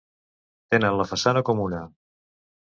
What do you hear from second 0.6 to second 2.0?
Tenen la façana comuna.